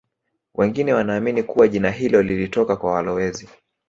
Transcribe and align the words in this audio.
Wengine 0.55 0.93
wanaamini 0.93 1.43
kuwa 1.43 1.67
jina 1.67 1.91
hilo 1.91 2.21
lilitoka 2.21 2.75
kwa 2.75 2.91
walowezi 2.93 3.49